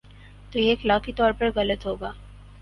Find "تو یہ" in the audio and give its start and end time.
0.51-0.71